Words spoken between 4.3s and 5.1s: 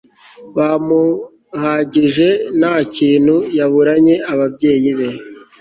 ababyeyi be